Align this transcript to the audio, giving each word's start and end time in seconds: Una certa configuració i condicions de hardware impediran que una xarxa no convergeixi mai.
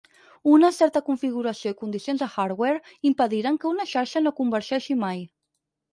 Una 0.51 0.69
certa 0.77 1.01
configuració 1.09 1.73
i 1.73 1.77
condicions 1.83 2.23
de 2.23 2.29
hardware 2.37 2.79
impediran 3.13 3.61
que 3.65 3.69
una 3.73 3.87
xarxa 3.95 4.23
no 4.27 4.37
convergeixi 4.41 4.99
mai. 5.07 5.27